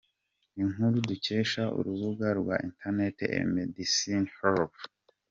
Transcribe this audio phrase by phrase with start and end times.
[0.61, 4.79] Inkuru dukesha urubuga rwa internet emedicinehealth.